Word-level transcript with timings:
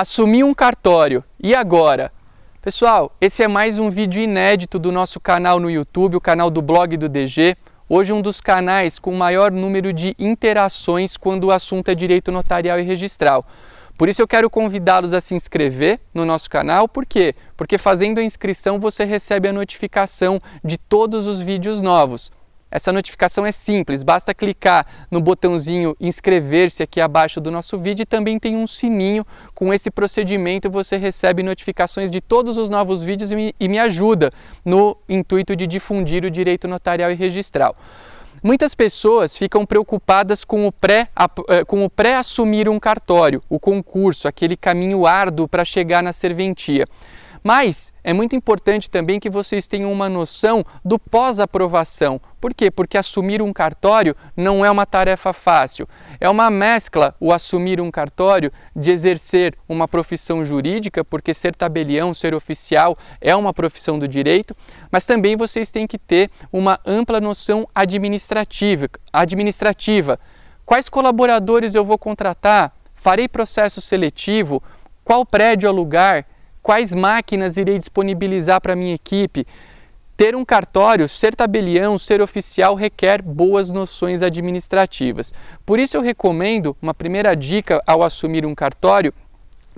Assumi 0.00 0.44
um 0.44 0.54
cartório. 0.54 1.24
E 1.42 1.56
agora? 1.56 2.12
Pessoal, 2.62 3.10
esse 3.20 3.42
é 3.42 3.48
mais 3.48 3.80
um 3.80 3.90
vídeo 3.90 4.22
inédito 4.22 4.78
do 4.78 4.92
nosso 4.92 5.18
canal 5.18 5.58
no 5.58 5.68
YouTube, 5.68 6.14
o 6.14 6.20
canal 6.20 6.52
do 6.52 6.62
blog 6.62 6.96
do 6.96 7.08
DG. 7.08 7.56
Hoje 7.88 8.12
um 8.12 8.22
dos 8.22 8.40
canais 8.40 9.00
com 9.00 9.12
maior 9.12 9.50
número 9.50 9.92
de 9.92 10.14
interações 10.16 11.16
quando 11.16 11.48
o 11.48 11.50
assunto 11.50 11.88
é 11.88 11.96
direito 11.96 12.30
notarial 12.30 12.78
e 12.78 12.84
registral. 12.84 13.44
Por 13.98 14.08
isso 14.08 14.22
eu 14.22 14.28
quero 14.28 14.48
convidá-los 14.48 15.12
a 15.12 15.20
se 15.20 15.34
inscrever 15.34 15.98
no 16.14 16.24
nosso 16.24 16.48
canal, 16.48 16.86
por 16.86 17.04
quê? 17.04 17.34
Porque 17.56 17.76
fazendo 17.76 18.18
a 18.18 18.22
inscrição 18.22 18.78
você 18.78 19.02
recebe 19.02 19.48
a 19.48 19.52
notificação 19.52 20.40
de 20.62 20.78
todos 20.78 21.26
os 21.26 21.40
vídeos 21.40 21.82
novos. 21.82 22.30
Essa 22.70 22.92
notificação 22.92 23.46
é 23.46 23.52
simples, 23.52 24.02
basta 24.02 24.34
clicar 24.34 24.86
no 25.10 25.22
botãozinho 25.22 25.96
inscrever-se 25.98 26.82
aqui 26.82 27.00
abaixo 27.00 27.40
do 27.40 27.50
nosso 27.50 27.78
vídeo 27.78 28.02
e 28.02 28.06
também 28.06 28.38
tem 28.38 28.56
um 28.56 28.66
sininho. 28.66 29.26
Com 29.54 29.72
esse 29.72 29.90
procedimento 29.90 30.70
você 30.70 30.98
recebe 30.98 31.42
notificações 31.42 32.10
de 32.10 32.20
todos 32.20 32.58
os 32.58 32.68
novos 32.68 33.02
vídeos 33.02 33.32
e 33.32 33.36
me, 33.36 33.54
e 33.58 33.68
me 33.68 33.78
ajuda 33.78 34.30
no 34.64 34.96
intuito 35.08 35.56
de 35.56 35.66
difundir 35.66 36.26
o 36.26 36.30
direito 36.30 36.68
notarial 36.68 37.10
e 37.10 37.14
registral. 37.14 37.74
Muitas 38.42 38.74
pessoas 38.74 39.36
ficam 39.36 39.66
preocupadas 39.66 40.44
com 40.44 40.68
o 40.68 40.72
pré-assumir 41.90 42.66
pré 42.66 42.70
um 42.70 42.78
cartório, 42.78 43.42
o 43.48 43.58
concurso, 43.58 44.28
aquele 44.28 44.56
caminho 44.56 45.06
árduo 45.06 45.48
para 45.48 45.64
chegar 45.64 46.02
na 46.02 46.12
serventia. 46.12 46.84
Mas 47.42 47.92
é 48.02 48.12
muito 48.12 48.34
importante 48.34 48.90
também 48.90 49.20
que 49.20 49.30
vocês 49.30 49.66
tenham 49.66 49.92
uma 49.92 50.08
noção 50.08 50.64
do 50.84 50.98
pós-aprovação. 50.98 52.20
Por 52.40 52.54
quê? 52.54 52.70
Porque 52.70 52.96
assumir 52.96 53.42
um 53.42 53.52
cartório 53.52 54.14
não 54.36 54.64
é 54.64 54.70
uma 54.70 54.86
tarefa 54.86 55.32
fácil. 55.32 55.88
É 56.20 56.28
uma 56.28 56.50
mescla 56.50 57.14
o 57.18 57.32
assumir 57.32 57.80
um 57.80 57.90
cartório 57.90 58.52
de 58.74 58.90
exercer 58.90 59.56
uma 59.68 59.88
profissão 59.88 60.44
jurídica, 60.44 61.04
porque 61.04 61.34
ser 61.34 61.54
tabelião, 61.54 62.14
ser 62.14 62.34
oficial 62.34 62.96
é 63.20 63.34
uma 63.34 63.52
profissão 63.52 63.98
do 63.98 64.06
direito, 64.06 64.54
mas 64.90 65.06
também 65.06 65.36
vocês 65.36 65.70
têm 65.70 65.86
que 65.86 65.98
ter 65.98 66.30
uma 66.52 66.78
ampla 66.86 67.20
noção 67.20 67.68
administrativa. 67.74 68.88
administrativa. 69.12 70.18
Quais 70.64 70.88
colaboradores 70.88 71.74
eu 71.74 71.84
vou 71.84 71.98
contratar? 71.98 72.72
Farei 72.94 73.26
processo 73.26 73.80
seletivo? 73.80 74.62
Qual 75.02 75.24
prédio 75.24 75.68
alugar? 75.68 76.26
Quais 76.68 76.94
máquinas 76.94 77.56
irei 77.56 77.78
disponibilizar 77.78 78.60
para 78.60 78.76
minha 78.76 78.94
equipe. 78.94 79.46
Ter 80.14 80.36
um 80.36 80.44
cartório, 80.44 81.08
ser 81.08 81.34
tabelião, 81.34 81.98
ser 81.98 82.20
oficial 82.20 82.74
requer 82.74 83.22
boas 83.22 83.72
noções 83.72 84.20
administrativas. 84.20 85.32
Por 85.64 85.80
isso 85.80 85.96
eu 85.96 86.02
recomendo, 86.02 86.76
uma 86.82 86.92
primeira 86.92 87.34
dica 87.34 87.82
ao 87.86 88.02
assumir 88.02 88.44
um 88.44 88.54
cartório, 88.54 89.14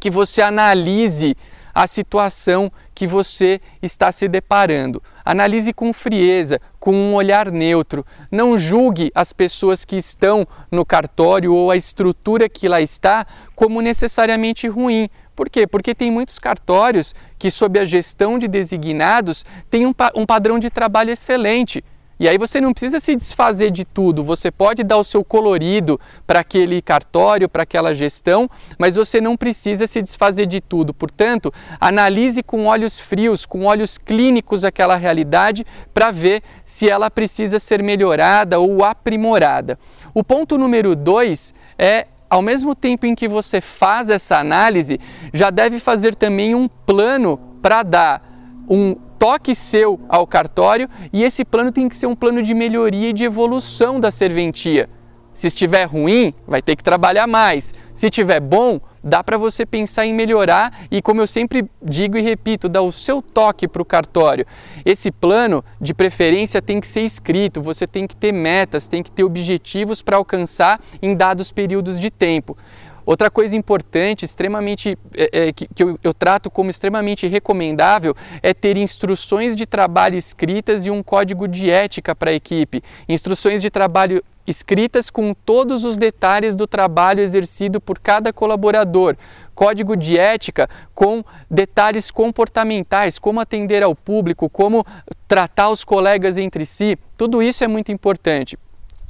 que 0.00 0.10
você 0.10 0.42
analise 0.42 1.36
a 1.72 1.86
situação 1.86 2.72
que 2.92 3.06
você 3.06 3.60
está 3.80 4.10
se 4.10 4.26
deparando. 4.26 5.00
Analise 5.24 5.72
com 5.72 5.92
frieza, 5.92 6.60
com 6.80 6.92
um 6.92 7.14
olhar 7.14 7.52
neutro. 7.52 8.04
Não 8.32 8.58
julgue 8.58 9.12
as 9.14 9.32
pessoas 9.32 9.84
que 9.84 9.96
estão 9.96 10.44
no 10.72 10.84
cartório 10.84 11.54
ou 11.54 11.70
a 11.70 11.76
estrutura 11.76 12.48
que 12.48 12.68
lá 12.68 12.80
está 12.80 13.24
como 13.54 13.80
necessariamente 13.80 14.66
ruim, 14.66 15.08
por 15.34 15.48
quê? 15.48 15.66
Porque 15.66 15.94
tem 15.94 16.10
muitos 16.10 16.38
cartórios 16.38 17.14
que, 17.38 17.50
sob 17.50 17.78
a 17.78 17.84
gestão 17.84 18.38
de 18.38 18.46
designados, 18.48 19.44
têm 19.70 19.86
um, 19.86 19.94
um 20.14 20.26
padrão 20.26 20.58
de 20.58 20.70
trabalho 20.70 21.10
excelente. 21.10 21.82
E 22.20 22.28
aí 22.28 22.36
você 22.36 22.60
não 22.60 22.74
precisa 22.74 23.00
se 23.00 23.16
desfazer 23.16 23.70
de 23.70 23.82
tudo, 23.82 24.22
você 24.22 24.50
pode 24.50 24.84
dar 24.84 24.98
o 24.98 25.04
seu 25.04 25.24
colorido 25.24 25.98
para 26.26 26.40
aquele 26.40 26.82
cartório, 26.82 27.48
para 27.48 27.62
aquela 27.62 27.94
gestão, 27.94 28.46
mas 28.78 28.96
você 28.96 29.22
não 29.22 29.38
precisa 29.38 29.86
se 29.86 30.02
desfazer 30.02 30.44
de 30.44 30.60
tudo. 30.60 30.92
Portanto, 30.92 31.50
analise 31.80 32.42
com 32.42 32.66
olhos 32.66 33.00
frios, 33.00 33.46
com 33.46 33.64
olhos 33.64 33.96
clínicos 33.96 34.64
aquela 34.64 34.96
realidade 34.96 35.64
para 35.94 36.10
ver 36.10 36.42
se 36.62 36.90
ela 36.90 37.10
precisa 37.10 37.58
ser 37.58 37.82
melhorada 37.82 38.60
ou 38.60 38.84
aprimorada. 38.84 39.78
O 40.12 40.22
ponto 40.22 40.58
número 40.58 40.94
dois 40.94 41.54
é 41.78 42.06
ao 42.30 42.40
mesmo 42.40 42.76
tempo 42.76 43.04
em 43.06 43.14
que 43.14 43.26
você 43.26 43.60
faz 43.60 44.08
essa 44.08 44.38
análise, 44.38 45.00
já 45.34 45.50
deve 45.50 45.80
fazer 45.80 46.14
também 46.14 46.54
um 46.54 46.68
plano 46.68 47.36
para 47.60 47.82
dar 47.82 48.22
um 48.68 48.94
toque 49.18 49.54
seu 49.54 50.00
ao 50.08 50.26
cartório 50.26 50.88
e 51.12 51.24
esse 51.24 51.44
plano 51.44 51.72
tem 51.72 51.88
que 51.88 51.96
ser 51.96 52.06
um 52.06 52.14
plano 52.14 52.40
de 52.40 52.54
melhoria 52.54 53.10
e 53.10 53.12
de 53.12 53.24
evolução 53.24 53.98
da 53.98 54.12
serventia. 54.12 54.88
Se 55.34 55.48
estiver 55.48 55.84
ruim, 55.84 56.32
vai 56.46 56.62
ter 56.62 56.76
que 56.76 56.84
trabalhar 56.84 57.26
mais. 57.26 57.74
Se 57.92 58.06
estiver 58.06 58.40
bom, 58.40 58.80
dá 59.02 59.22
para 59.22 59.38
você 59.38 59.64
pensar 59.64 60.06
em 60.06 60.14
melhorar 60.14 60.86
e, 60.90 61.00
como 61.00 61.20
eu 61.20 61.26
sempre 61.26 61.68
digo 61.82 62.16
e 62.16 62.20
repito, 62.20 62.68
dar 62.68 62.82
o 62.82 62.92
seu 62.92 63.22
toque 63.22 63.66
para 63.66 63.82
o 63.82 63.84
cartório. 63.84 64.46
Esse 64.84 65.10
plano, 65.10 65.64
de 65.80 65.94
preferência, 65.94 66.60
tem 66.60 66.80
que 66.80 66.88
ser 66.88 67.02
escrito, 67.02 67.62
você 67.62 67.86
tem 67.86 68.06
que 68.06 68.16
ter 68.16 68.32
metas, 68.32 68.88
tem 68.88 69.02
que 69.02 69.10
ter 69.10 69.24
objetivos 69.24 70.02
para 70.02 70.16
alcançar 70.16 70.80
em 71.02 71.14
dados 71.14 71.50
períodos 71.50 71.98
de 71.98 72.10
tempo. 72.10 72.56
Outra 73.04 73.30
coisa 73.30 73.56
importante, 73.56 74.24
extremamente 74.24 74.96
é, 75.14 75.48
é, 75.48 75.52
que, 75.52 75.68
que 75.74 75.82
eu, 75.82 75.98
eu, 76.02 76.14
trato 76.14 76.50
como 76.50 76.70
extremamente 76.70 77.26
recomendável, 77.26 78.14
é 78.42 78.52
ter 78.52 78.76
instruções 78.76 79.56
de 79.56 79.66
trabalho 79.66 80.16
escritas 80.16 80.86
e 80.86 80.90
um 80.90 81.02
código 81.02 81.48
de 81.48 81.70
ética 81.70 82.14
para 82.14 82.30
a 82.30 82.34
equipe. 82.34 82.82
Instruções 83.08 83.62
de 83.62 83.70
trabalho 83.70 84.22
escritas 84.46 85.10
com 85.10 85.32
todos 85.32 85.84
os 85.84 85.96
detalhes 85.96 86.54
do 86.54 86.66
trabalho 86.66 87.20
exercido 87.20 87.80
por 87.80 87.98
cada 87.98 88.32
colaborador, 88.32 89.16
código 89.54 89.96
de 89.96 90.18
ética 90.18 90.68
com 90.94 91.24
detalhes 91.50 92.10
comportamentais, 92.10 93.18
como 93.18 93.40
atender 93.40 93.82
ao 93.82 93.94
público, 93.94 94.48
como 94.50 94.84
tratar 95.28 95.70
os 95.70 95.84
colegas 95.84 96.36
entre 96.36 96.66
si, 96.66 96.98
tudo 97.16 97.42
isso 97.42 97.62
é 97.62 97.68
muito 97.68 97.92
importante. 97.92 98.58